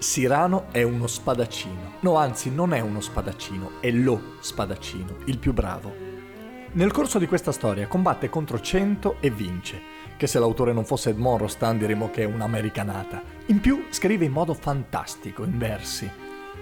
[0.00, 1.96] Sirano è uno spadaccino.
[2.00, 5.94] No, anzi, non è uno spadaccino, è lo spadaccino, il più bravo.
[6.72, 9.78] Nel corso di questa storia combatte contro 100 e vince,
[10.16, 13.22] che se l'autore non fosse Edmond Rostand diremmo che è un'americanata.
[13.48, 16.10] In più scrive in modo fantastico, in versi.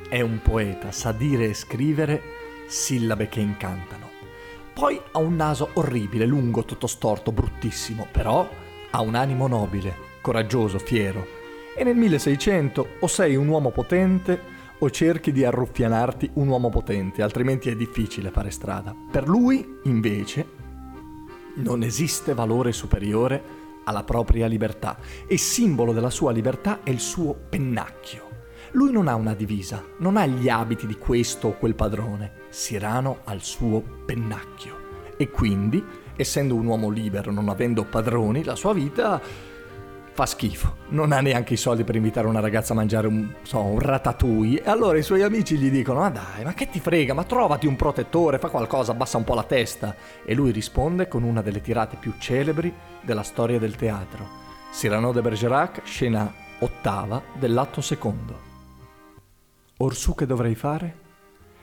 [0.09, 2.21] È un poeta, sa dire e scrivere
[2.67, 4.11] sillabe che incantano.
[4.75, 8.49] Poi ha un naso orribile, lungo, tutto storto, bruttissimo, però
[8.91, 11.38] ha un animo nobile, coraggioso, fiero
[11.79, 17.23] e nel 1600 o sei un uomo potente o cerchi di arruffianarti un uomo potente,
[17.23, 18.95] altrimenti è difficile fare strada.
[19.09, 20.47] Per lui, invece,
[21.55, 24.99] non esiste valore superiore alla propria libertà
[25.29, 28.27] e simbolo della sua libertà è il suo pennacchio.
[28.73, 33.21] Lui non ha una divisa, non ha gli abiti di questo o quel padrone, Sirano
[33.23, 35.83] ha il suo pennacchio e quindi,
[36.17, 39.21] essendo un uomo libero, non avendo padroni, la sua vita
[40.19, 40.79] fa schifo.
[40.89, 44.65] Non ha neanche i soldi per invitare una ragazza a mangiare un, so, un ratatouille.
[44.65, 47.15] E allora i suoi amici gli dicono: Ma dai, ma che ti frega?
[47.15, 49.95] Ma trovati un protettore, fa qualcosa, abbassa un po' la testa.
[50.25, 54.27] E lui risponde con una delle tirate più celebri della storia del teatro.
[54.73, 58.47] Cyrano de Bergerac, scena ottava dell'atto secondo.
[59.77, 60.97] Orsù che dovrei fare?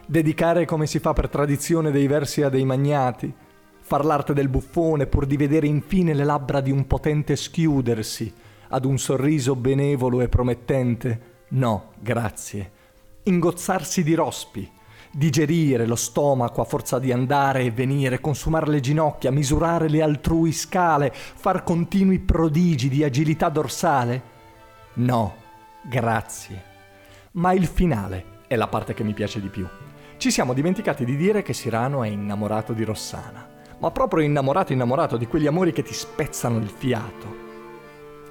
[0.06, 3.34] Dedicare come si fa per tradizione dei versi a dei magnati?
[3.82, 8.44] Far l'arte del buffone pur di vedere infine le labbra di un potente schiudersi?
[8.70, 11.34] Ad un sorriso benevolo e promettente.
[11.50, 12.72] No, grazie.
[13.24, 14.70] Ingozzarsi di rospi,
[15.12, 20.52] digerire lo stomaco a forza di andare e venire, consumare le ginocchia, misurare le altrui
[20.52, 24.34] scale, far continui prodigi di agilità dorsale?
[24.96, 25.36] No,
[25.84, 26.74] grazie.
[27.32, 29.68] Ma il finale è la parte che mi piace di più.
[30.18, 33.48] Ci siamo dimenticati di dire che Sirano è innamorato di Rossana,
[33.80, 37.45] ma proprio innamorato innamorato di quegli amori che ti spezzano il fiato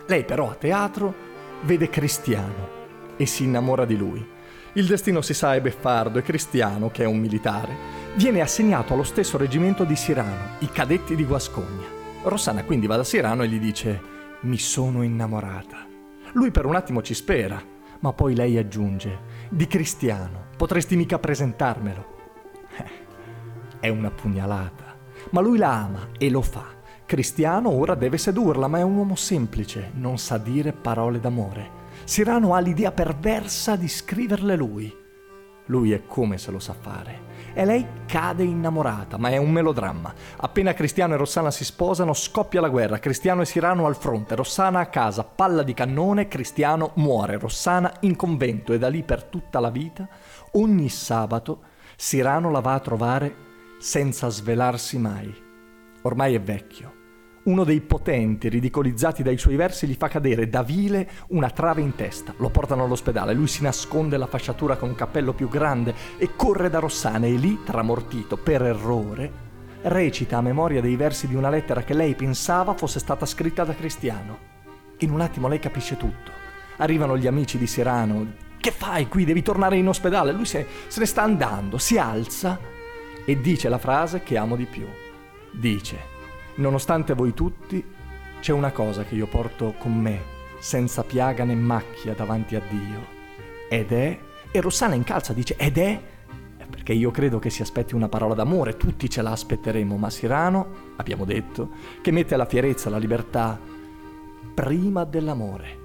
[0.07, 1.15] lei però a teatro
[1.63, 2.83] vede Cristiano
[3.17, 4.33] e si innamora di lui.
[4.75, 7.77] Il destino si sa è beffardo e Cristiano, che è un militare,
[8.17, 11.87] viene assegnato allo stesso reggimento di Sirano, i cadetti di Guascogna.
[12.25, 15.87] Rossana quindi va da Sirano e gli dice mi sono innamorata.
[16.33, 17.63] Lui per un attimo ci spera,
[18.01, 22.13] ma poi lei aggiunge di Cristiano, potresti mica presentarmelo.
[22.77, 22.91] Eh,
[23.81, 24.97] è una pugnalata,
[25.31, 26.67] ma lui la ama e lo fa.
[27.07, 31.83] Cristiano ora deve sedurla, ma è un uomo semplice, non sa dire parole d'amore.
[32.05, 35.03] Sirano ha l'idea perversa di scriverle lui.
[35.67, 37.33] Lui è come se lo sa fare.
[37.53, 40.15] E lei cade innamorata, ma è un melodramma.
[40.39, 42.99] Appena Cristiano e Rossana si sposano, scoppia la guerra.
[42.99, 48.17] Cristiano e Sirano al fronte, Rossana a casa, palla di cannone, Cristiano muore, Rossana in
[48.17, 50.09] convento e da lì per tutta la vita,
[50.53, 51.61] ogni sabato,
[51.97, 53.35] Sirano la va a trovare
[53.79, 55.44] senza svelarsi mai.
[56.07, 57.03] Ormai è vecchio
[57.45, 61.95] uno dei potenti, ridicolizzati dai suoi versi, gli fa cadere da vile una trave in
[61.95, 62.33] testa.
[62.39, 66.71] Lo portano all'ospedale, lui si nasconde la fasciatura con un cappello più grande e corre
[66.71, 69.31] da Rossana e lì, tramortito per errore,
[69.83, 73.75] recita a memoria dei versi di una lettera che lei pensava fosse stata scritta da
[73.75, 74.39] Cristiano.
[75.01, 76.31] In un attimo lei capisce tutto.
[76.79, 78.33] Arrivano gli amici di Serano.
[78.57, 79.27] Che fai qui?
[79.27, 80.33] Devi tornare in ospedale.
[80.33, 82.59] Lui se, se ne sta andando, si alza
[83.27, 84.87] e dice la frase che amo di più.
[85.57, 86.13] Dice
[86.57, 87.85] Nonostante voi tutti,
[88.41, 90.21] c'è una cosa che io porto con me,
[90.61, 93.13] senza piaga né macchia davanti a Dio.
[93.69, 94.19] Ed è...
[94.53, 96.01] E Rossana incalza, dice, ed è...
[96.71, 100.93] Perché io credo che si aspetti una parola d'amore, tutti ce la aspetteremo, ma Sirano,
[100.97, 101.71] abbiamo detto,
[102.01, 103.59] che mette la fierezza, la libertà
[104.55, 105.83] prima dell'amore.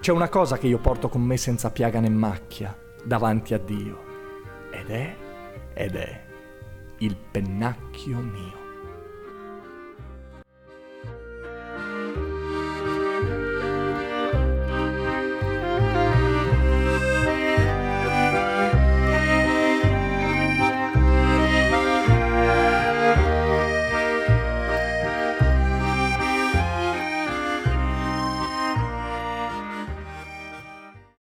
[0.00, 4.04] C'è una cosa che io porto con me senza piaga né macchia davanti a Dio.
[4.70, 5.16] Ed è...
[5.74, 6.24] ed è
[6.98, 8.61] il pennacchio mio.